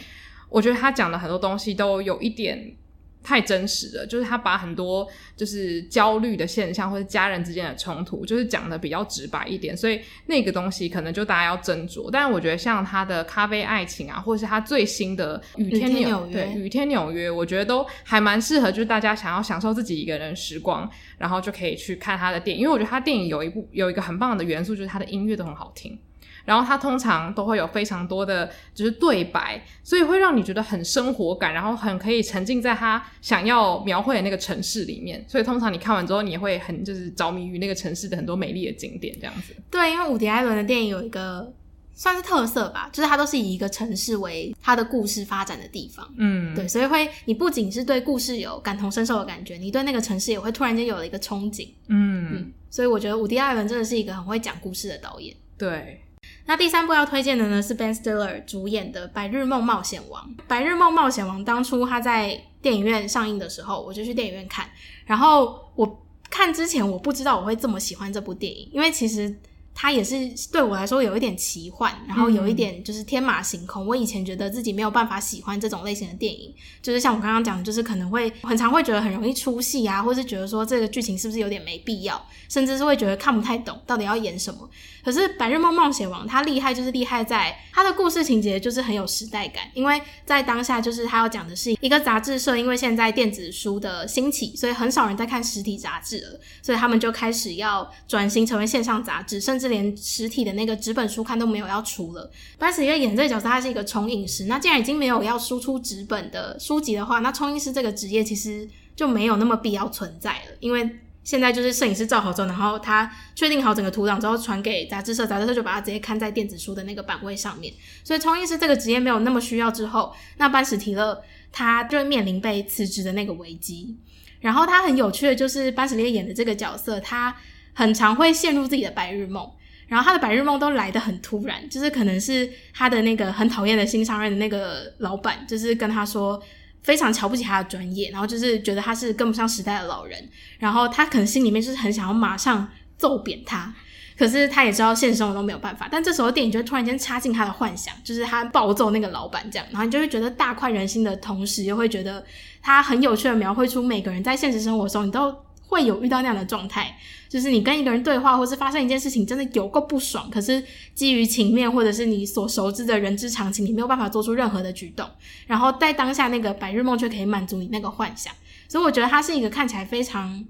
[0.51, 2.77] 我觉得他讲的很多东西都有一点
[3.23, 5.07] 太真实了，就是他把很多
[5.37, 12.11] 就是焦虑的现象或者家人之间的冲突，就是讲的比较直白一点，所以那个东西可能就大家要斟酌。
[12.11, 20.91] 但是我觉得像他的咖啡爱情啊，或者是他最新的雨天纽约，对，雨天纽约，我觉得都还蛮适合，就是大家想要享受自己一个人时光，
[21.23, 22.63] 然后就可以去看他的电影。
[22.63, 25.97] 因为我觉得他电影有一部有一个很棒的元素，就是他的音乐都很好听。
[26.45, 35.25] 然后他通常都会有非常多的就是对白，所以会让你觉得很生活感，然后很可以沉浸在他想要描绘的那个城市里面。
[35.29, 39.55] 所以通常你看完之后，你也会很就是着迷于那个城市的很多美丽的景点这样子。
[39.71, 41.55] 对，因为伍迪·艾伦的电影有一个
[41.95, 46.09] 算是特色吧，就是它都是以一个城市为它的故事发展的地方。
[46.17, 51.69] 嗯，对，所以会你不仅是对故事有感同身受的感觉，你对那个城市也会突然间有了一个憧憬。
[51.89, 55.37] 嗯嗯，所以我觉得伍迪·艾伦真的是一个很会讲故事的导演。
[55.59, 56.01] 对。
[56.47, 60.25] 那第三部要推荐的呢是 Ben Stiller 主演的《白日梦冒险王》。
[60.49, 64.69] 《白日梦冒险王》当初他在电影院上映的时候，我就去电影院看。
[65.05, 69.37] 然后我看之前我不知道我会这么喜欢这部电影，因为其实。
[69.75, 70.15] 它也是
[70.53, 73.87] 对我来说有一点奇幻，然后有一点就是天马行空。
[73.87, 84.69] 我以前觉得自己没有办法喜欢这种类型的电影，就是像我刚刚讲，就是可能会很常会觉得很容易出戏啊，或是觉得说这个剧情是不是有点没必要，甚至是会觉得看不太懂到底要演什么。
[85.05, 99.73] 可是《白日梦冒险王》它厉害就是厉害在它的故事情节就是很有时代感，因为在当下就是它要讲的是一个杂志社，因为现在电子书的兴起，所以很少人在看实体杂志了，所以他们就开始要转型成为线上杂志，甚至。
[99.73, 102.31] 连实体的那个纸本书刊都没有要出了。
[102.59, 104.45] 班史提勒演这个角色，他是一个冲印师。
[104.45, 110.57] 那既然已经没有要输出纸本的书籍的话，那冲印师这个职业其实就没有那么必要存在了。
[110.61, 110.87] 因为
[111.25, 117.73] 现在就是摄影师照好之后，然后他确定好整个图档之后传给杂志社，杂志社就把它直接刊在电子书的那个版位上面。
[118.03, 123.97] 所以冲印师这个职业没有那么需要之后，那班史提勒他就面临被辞职的那个危机。
[124.41, 127.35] 然后他很有趣的就是班史提勒演的这个角色，他
[127.73, 129.49] 很常会陷入自己的白日梦。
[129.87, 136.43] 然后他的白日梦都来得很突然，就是可能是他的那个很讨厌的新上任的那个老板，就是跟他说
[136.83, 142.69] 非常瞧不起他的专业，然后就是觉得他是跟不上时代的老人，然后他可能心里面就是很想要马上
[142.99, 143.73] 揍扁他，
[144.19, 152.25] 可是他也知道现实生活都没有办法，但这时候电影就突然间插进他的幻想，就是他暴揍那个老板这样，然后你就会觉得大快人心的同时，又会觉得
[152.61, 155.35] 他很有趣的描绘出每个人在现实生活中你都
[155.69, 156.97] 会有遇到那样的状态，
[157.33, 160.29] 就是你跟一个人对话，或是发生一件事情，真的有够不爽。
[160.29, 160.63] 可是
[160.95, 165.09] 基于情面，或者是你所熟知的人之常情，你没有办法做出任何的举动。
[165.47, 168.35] 然后在当下那个白日梦却可以满足你那个幻想，
[168.69, 170.45] 所以我觉得它是一个看起来非常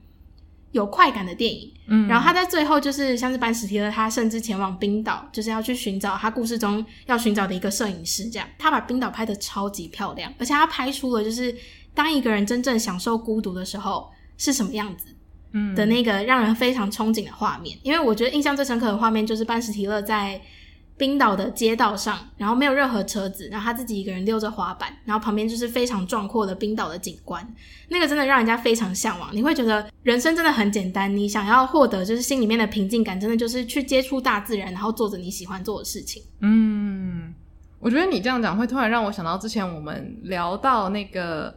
[0.72, 1.72] 有快感的电影。
[1.86, 8.28] 嗯，然后他在最后就是像是班史提勒，他甚至前往冰岛，就是要去寻找他故事中要寻找的一个摄影师。
[8.28, 11.54] 这样，他把冰岛拍的超级漂亮，而且他拍出了就是
[11.94, 15.14] 当一个人真正享受孤独的时候是什么样子。
[15.52, 20.40] 嗯，的那个让人非常憧憬的画面，因为我觉得印象最深刻的画面就是班史提勒在
[20.96, 27.44] 冰岛的街道上，然后没有任何车子，然后他自己一个人溜着滑板，然后旁边就是非常壮阔的冰岛的景观，
[27.88, 29.30] 那个真的让人家非常向往。
[29.32, 36.22] 你会觉得人生真的很简单，你想要获得就是心里面的平静感，真的就是去接触大自然，然后做着你喜欢做的事情。
[36.40, 37.34] 嗯，
[37.80, 41.52] 我觉得你这样讲会突然让我想到之前我们聊到那个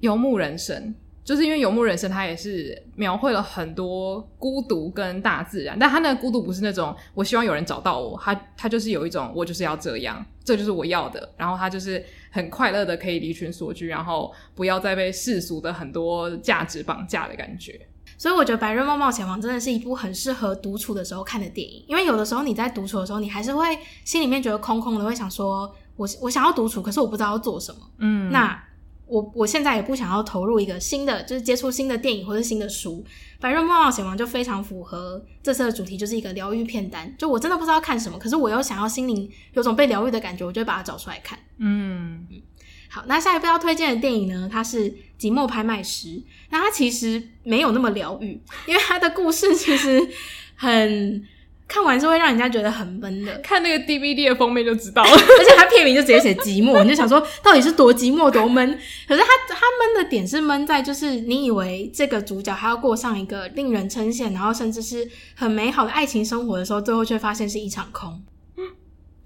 [0.00, 0.94] 游牧人生。
[1.26, 17.88] 就是因为游牧人生，它也是描绘了很多孤独跟大自然，但他那个孤独不是那种我希望有人找到我，他他就是有一种我就是要这样，这就是我要的，然后他就是很快乐的可以离群索居，然后不要再被世俗的很多价值绑架的感觉。
[18.16, 27.80] 所以我觉得《白日梦冒险王》真的是一部很适合独处的时候看的电影，因为有的时候你在独处的时候，你还是会心里面觉得空空的，会想说我我想要独处，可是我不知道要做什么。
[27.98, 28.62] 嗯，那。
[29.06, 33.04] 我我现在也不想要投入一个新的，就是接触新的电影或者新的书，
[33.40, 37.14] 《白日梦冒险王》就非常符合这次的主题，就是一个疗愈片单。
[37.16, 41.38] 就我真的不知道看什么，可是我又想要心灵有种被疗愈的感觉，我就会把它找出来看。
[41.58, 42.42] 嗯嗯，
[42.90, 46.08] 好，那下一部要推荐的电影呢，它是《寂寞拍卖师》。
[46.50, 50.08] 那它其实没有那么疗愈，因为它的故事其实
[50.56, 51.26] 很。
[51.68, 58.78] 看完是会让人家觉得很闷的，看那个 DVD 的封面就知道了， 而且他片名就直接写寂寞，你就想说到底是多寂寞多闷。
[59.08, 68.22] 可是他他闷的点是闷在就是你以为这个主角他要过上一个令人称羡，然后甚至是很美好的爱情生活的时候，最后却发现是一场空。
[68.56, 68.64] 嗯，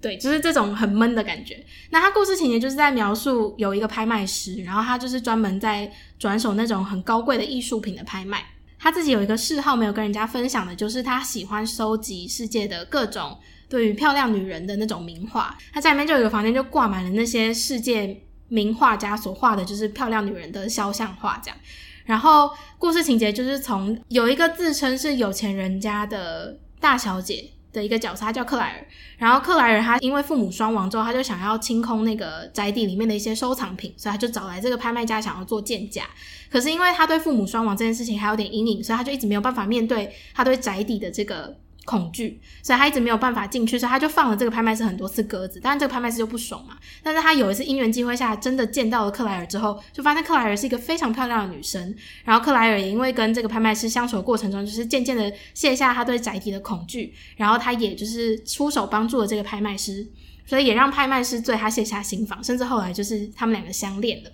[0.01, 1.63] 对，就是这种很闷的感觉。
[1.91, 8.43] 那他故事情节就是在描述有一个拍卖师，然后他就是专门在转手那种很高贵的艺术品的拍卖。
[8.81, 13.37] 他自己有一个嗜好没有跟人家分享的，就是他喜欢收集世界的各种
[13.69, 15.55] 对于漂亮女人的那种名画。
[15.71, 21.57] 他家里面就有一个房间，就挂满了那些世界名画家所画的，就是漂亮女人的肖像画这样。
[22.05, 28.85] 然后故事情节就是从有一个自称是有钱人家的大小姐的一个角色，他叫克莱尔。
[29.17, 36.03] 然后克莱尔他因为父母双亡之后，他就想要清空那个宅邸里面的一些收藏品，所以他就找来这个拍卖家想要做鉴价。
[36.51, 41.55] 可是因为他对父母双亡这件事情还有点阴影，所以他就一直没有办法面对他对宅邸的这个。
[41.83, 46.77] 恐惧，所以他一直没有办法进去，所以他就放了这个拍卖师很多次鸽子，但是这个拍卖师就不爽嘛。
[47.01, 51.93] 但是他有一次因缘机会下，真的见到了克莱尔之后，就发现克莱尔是一个非常漂亮的女生。
[52.23, 60.07] 然后克莱尔也因为跟这个拍卖师相处的过程中，就是渐渐的卸下他对宅邸的恐惧，然后他也就是出手帮助了这个拍卖师，
[60.45, 64.29] 所以也让拍卖师对他卸下心防，甚至后来就是他们两个相恋了。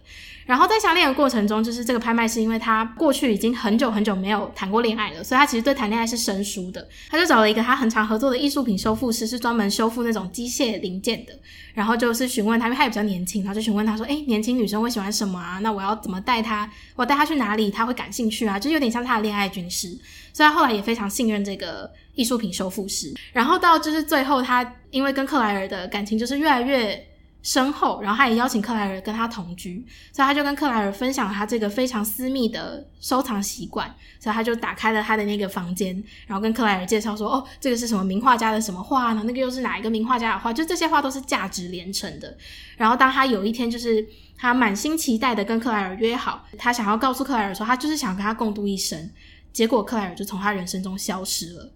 [0.47, 6.87] 然后在相恋的过程中，就是这个拍卖师，因为他过去已经很久很久没有谈过恋爱了，所以他其实对谈恋爱是生疏的。
[7.09, 11.33] 他就找了一个他很常合作的艺术品修复师，是专门修复那种机械零件的。
[11.73, 15.59] 然后就是询问他，因为他也比较年轻，然后就询问他说：“诶，年轻女生会喜欢什么啊？
[15.61, 16.67] 那我要怎么带她？
[16.95, 17.69] 我带她去哪里？
[17.69, 19.89] 她会感兴趣啊？”就有点像他的恋爱军师。
[20.33, 23.13] 所以他后来也非常信任这个艺术品修复师。
[23.33, 27.06] 然后到就是最后，他因为跟克莱尔的感情就是越来越。
[27.47, 29.81] 身后，然后他也邀请克莱尔跟他同居，
[30.11, 33.87] 所以他就跟克莱尔分享他这个非常私密的收藏习惯，
[34.19, 35.95] 所以他就打开了他的那个房间，
[36.25, 39.23] 然后跟克莱尔介绍说：“哦，这个是什么名画家的什么画呢？
[39.23, 40.51] 那个又是哪一个名画家的画？
[40.51, 42.37] 就这些画都是价值连城的。”
[42.75, 44.05] 然后当他有一天就是
[44.37, 49.09] 他满心期待的跟克莱尔约好，他想要告诉克莱尔说他就是想跟他共度一生，
[49.53, 51.71] 结果克莱尔就从他人生中消失了，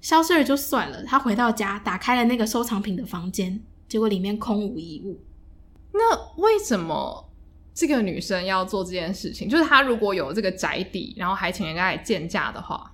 [0.00, 3.60] 消失了就算了，他回到家打开了那个收藏品的房间。
[3.90, 5.20] 结果里面空无一物。
[5.92, 7.28] 那为什么
[7.74, 9.48] 这个女生要做这件事情？
[9.48, 12.88] 就是她如果有这个宅邸，然后还请人家来见驾的话，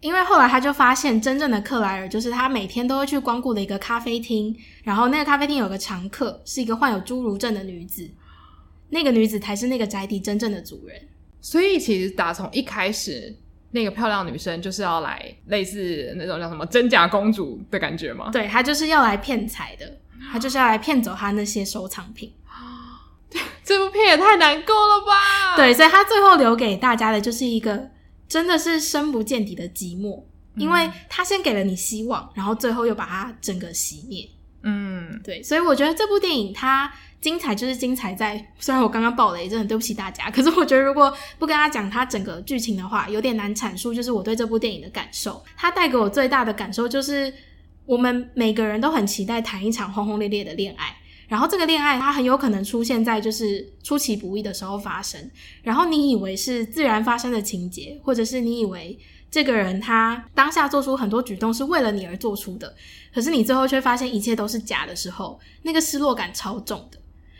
[0.00, 8.08] 因为后来她就发现，真正的克莱尔就是她每天都会去光顾的一个咖啡厅，然后那个咖啡厅有个常客是一个患有侏儒症的女子，
[8.90, 10.96] 那个女子才是那个宅邸真正的主人。
[11.40, 13.34] 所以其实打从一开始，
[13.72, 18.30] 那个漂亮女生就是要来类似那种叫什么真假公主的感觉吗？
[18.30, 19.98] 对，她就是要来骗财的。
[20.32, 22.32] 他就是要来骗走他那些收藏品，
[23.64, 25.56] 这部片也太难过了吧？
[25.56, 27.90] 对，所以他最后留给大家的就是一个
[28.28, 30.22] 真的是深不见底的寂寞，
[30.54, 34.28] 嗯、因为他先给了你希望，然后最后又把它整个熄灭。
[34.62, 45.44] 嗯，对，所以我觉得这部电影它精彩就是精彩在，虽然我刚刚爆雷，真的很对不起大家，可是我觉得如果不跟他讲他整个剧情的话，有点难阐述，就是我对这部电影的感受。
[45.56, 47.32] 它带给我最大的感受就是。
[47.88, 50.94] 我们每个人都很期待谈一场轰轰烈烈的恋爱，
[51.26, 55.18] 然后这个恋爱它很有可能出现在就是出其不意的时候发生，
[55.62, 58.98] 然后你以为是自然发生的情节，或者是你以为
[59.30, 62.74] 这个人他当下做出很多举动是为了你而做出的，
[63.14, 66.98] 可是你最后却发现一切都是假的时候，那个失落感超重的。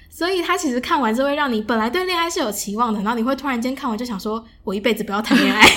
[0.08, 5.68] 所以他其实看完之后会让你本来对恋爱是有期望的，然后你会突然间看完就想说，我一辈子不要谈恋爱，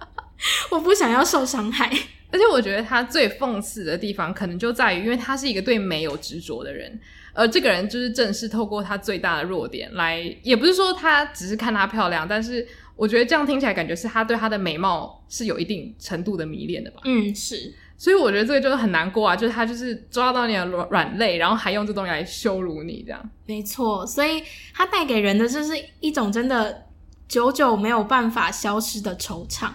[0.72, 1.92] 我不想要受伤害。
[2.30, 6.98] 而且我觉得他最讽刺的地方，可能就在于，因为他是一个对美有执着的人，
[7.32, 12.66] 而这个人就是正是透过他最大的弱点来，也不是说他只是看她漂亮，但是
[12.96, 17.00] 我觉得这样听起来感觉是他对她的美貌是有一定程度的迷恋的吧？
[17.04, 17.72] 嗯，是。
[17.98, 23.30] 所以我觉得这个就是很难过啊，就是他就是抓到你的软软肋，然后还用这东西来羞辱你，这样。
[23.46, 24.42] 没错，所以
[24.74, 26.84] 他带给人的就是一种真的
[27.26, 29.70] 久久没有办法消失的惆怅。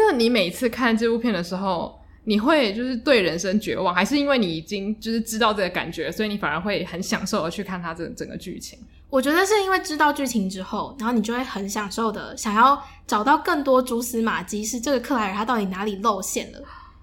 [0.00, 8.78] 那你每次看这部片的时候，你会就是对人生绝望，还是因为你已经就是知道这个感觉，所以你反而会很享受的去看它这整个剧情？
[9.10, 16.60] 我觉得是因为知道剧情之后，然后你就会很享受的想要找到更多蛛丝马迹，是这个克莱尔他到底哪里露馅了？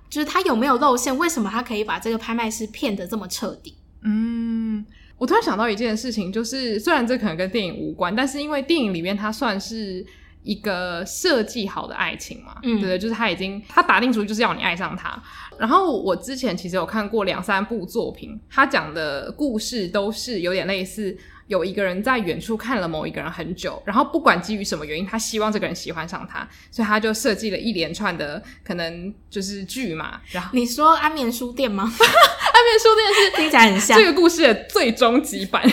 [0.09, 1.15] 就是他有没有露馅？
[1.17, 3.75] 为什么他可以把这个拍卖师骗得这么彻底？
[4.03, 4.85] 嗯，
[5.17, 10.05] 我突然想到一件事情，就是虽然这可能跟电影无关，但是因为电影里面它算是。
[10.43, 15.21] 一个设计好的爱情嘛，嗯，对，就是他已经他打定主意就是要你爱上他。
[15.59, 21.17] 然后我之前其实有看过两三部作品，他讲的故事都是有点类似，
[21.47, 30.21] 有一个人在远处看了某一个人很久，然后不管基于什么原因，他希望这个人喜欢上他，所以他就设计了一连串的可能就是剧嘛。
[30.31, 31.83] 然后你说安眠书店吗？
[31.91, 35.63] 安眠书店是听起来很像这个故事的最终极版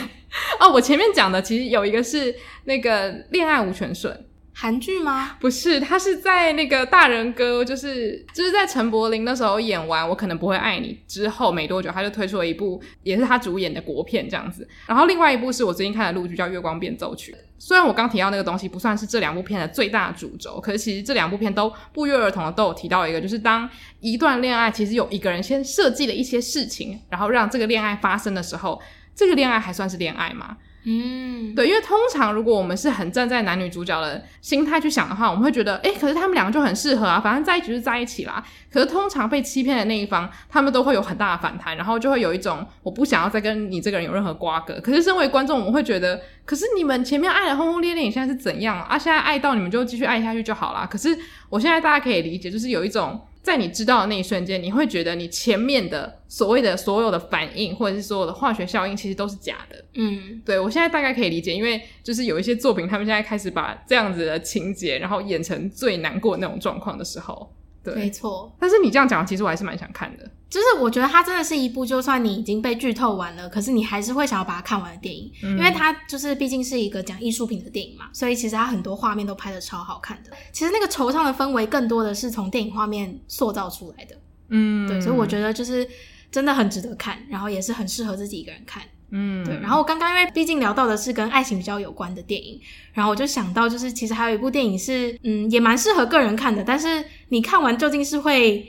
[0.58, 0.72] 哦。
[0.72, 2.34] 我前面讲的其实有一个是
[2.64, 4.26] 那个恋爱无权顺。
[4.56, 5.36] 韩剧吗？
[5.40, 14.66] 不是，他是在那个大人哥，就是就是在陈柏霖那时候演完《我可能不会爱你》之后没多久，他就推出了一部也是他主演的国片这样子。
[14.86, 17.32] 然后另外一部是我最近看的陆剧，叫《月光变奏曲》。
[17.58, 23.68] 虽然我刚提到那个东西不算是这两部片的最大主轴，可是其实这两部片都不约而同的都有提到一个，就是当
[24.00, 28.80] 一段恋爱其实有一个人先设计了一些事情，然后让这个恋爱发生的时候。
[29.16, 30.56] 这个恋爱还算是恋爱吗？
[30.86, 38.44] 嗯，对，因为通常如果我们是很站在男女主角的心态去想的话，我们会觉得，诶，可是他们两个就很适合啊，反正在一起就在一起啦。
[38.70, 44.78] 可是通常被欺骗的那一方，他们都会有很大的反弹，然后就会有一种我不想要再跟你这个人有任何瓜葛。
[44.80, 48.98] 可是身为观众，我们会觉得，可是你们前面爱的轰轰烈烈，你现在是怎样啊？
[48.98, 50.86] 现在爱到你们就继续爱下去就好啦。
[50.90, 51.16] 可是
[51.48, 53.20] 我现在大家可以理解，就是有一种。
[53.44, 59.84] 在你知道的那一瞬间，你会觉得你前面的所谓的所有的反应，或者是所有的化学效应，其实都是假的。
[59.92, 67.54] 嗯，对，我现在大概可以理解，因为就是有一些作品，他们现在开始把这样子的情节，然后演成最难过那种状况的时候。
[67.84, 68.50] 对，没错。
[68.58, 70.28] 但是你这样讲，其实我还是蛮想看的。
[70.48, 80.30] 就是我觉得它真的是一部，就算你已经被剧透完了，可是你还是会想要把它看完的电影，嗯、因为它就是毕竟是一个讲艺术品的电影嘛，所以其实它很多画面都拍的超好看的。
[80.52, 84.16] 其实那个惆怅的氛围，更多的是从电影画面塑造出来的。
[84.48, 85.88] 嗯，对，所以我觉得就是
[86.30, 88.80] 真的很值得看，然后也是很适合自己一个人看。
[89.10, 89.54] 嗯，对。
[89.60, 92.60] 然后我刚刚因为毕竟聊到的是跟爱情比较有关的电影，
[92.92, 96.64] 然后我就想到，就是其实还有一部电影是，嗯，也蛮适合个人看的。
[96.64, 98.66] 但是你看完究竟是会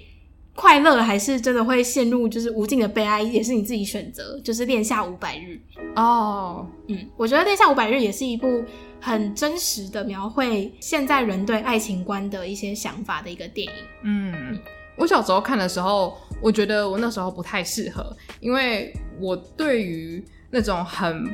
[0.53, 4.39] 快乐，还是真的会陷入就是无尽的悲哀，也是你自己选择。
[4.43, 5.59] 就是《恋下五百日》
[6.01, 8.63] 哦，嗯，我觉得《恋下五百日》也是一部
[9.01, 13.73] 很真实的描绘现在人对爱情观的一些想法的一个电影。
[14.03, 14.57] 嗯，
[14.95, 21.25] 我小时候看的时候，我觉得我那时候不太适合，因为我对于那种很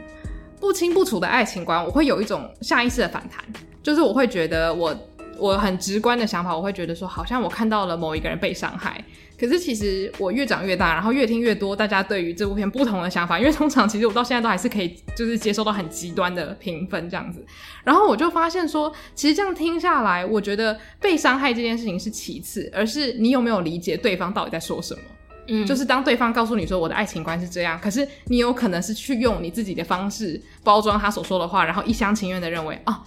[0.59, 3.43] 不清不楚的爱情观，我会有一种下意识的反弹，
[3.83, 4.95] 就是我会觉得我
[5.37, 9.03] 我很直观的想法，我会觉得说，好像我看到了某一个人被伤害。
[9.41, 17.43] 可是其实我越长越大，然后越听越多大家对于这部片不同的想法，因为通常其实我到现在都还是可以就是接受到很极端的评分这样子，
[17.83, 25.01] 然后我就发现说，其实这样听下来，我觉得被伤害这件事情是其次，而是你有没有理解对方到底在说什么。
[25.47, 33.01] 嗯，就是当对方告诉你说我的爱情观是这样，可是你有可能是去用你自己的方式包装他所说的话，然后一厢情愿的认为啊，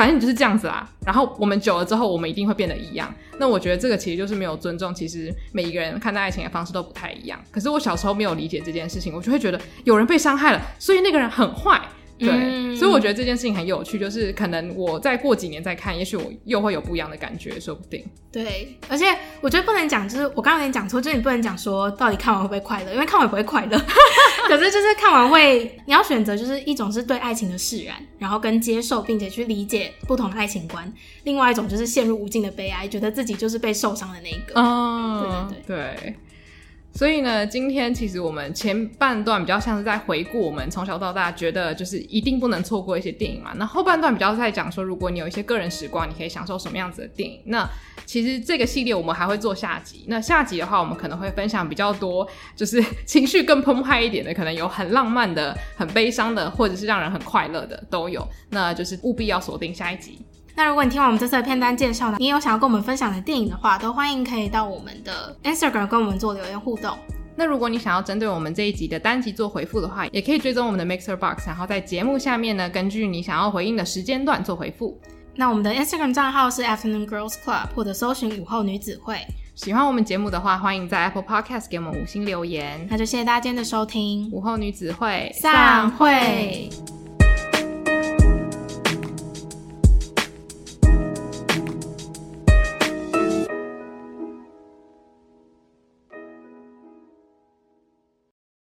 [0.00, 0.88] 反正你就是这样子啦。
[1.04, 3.14] 然后我们久了之后，我们一定会变得一样。
[3.38, 7.38] 那我觉得这个其实就是没有尊重，其实每一个人看待爱情的方式都不太一样。
[7.50, 11.78] 可是我小时候没有理解这件事情，我就会觉得有人被伤害了，所以那个人很坏。
[12.20, 18.04] 对，嗯、所以我觉得这件事情很有趣，就是可能我再过几年再看，也许我又会有不一样的感觉，说不定。
[18.30, 19.06] 对，而且
[19.40, 23.76] 我觉得不能讲，就是我刚刚有点讲错，就是你不能讲说到底看完会不会快乐，因为看完不会快乐。
[24.46, 30.84] 可是就是看完会，你要选择就是一种是对爱情的释然，然后跟接受，并且去理解不同的爱情观；
[31.24, 34.60] 另外一种就是陷入无尽的悲哀，觉得自己就是被受伤的那一个。
[34.60, 35.96] 哦，对对对。
[35.96, 36.14] 对
[36.92, 43.52] 所以呢，今天其实我们前半段比较像是在回顾我们从小到大觉得就是一定不能错过一些电影嘛。
[43.56, 47.40] 那后半段比较在讲说，如果你有一些个人时光，你可以享受什么样子的电影。
[47.46, 47.66] 那
[48.04, 50.04] 其实这个系列我们还会做下集。
[50.08, 58.26] 那下集的话，我们可能会分享比较多，就是情绪更澎湃一点的，可能有很浪漫的、很悲伤的，或者是让人很快乐的都有。
[58.50, 60.18] 那就是务必要锁定下一集。
[60.54, 66.96] 那如果你听完我们这次的片单介绍呢，你也有想要跟我们分享的电影的话，都欢迎可以到我们的 Instagram 跟我们做留言互动。
[67.36, 74.98] 那如果你想要针对我们这一集的单集做回复的话，也可以追踪我们的 Mixer Box，然后在节目下面呢，根据你想要回应的时间段做回复。
[75.36, 79.16] 那我们的 Instagram 账号是 Afternoon Girls Club，或者搜寻午后女子会。
[79.54, 82.86] 喜欢我们节目的话，欢迎在 Apple Podcast 给我们五星留言。
[82.90, 86.68] 那就谢谢大家今天的收听，午后女子会散会。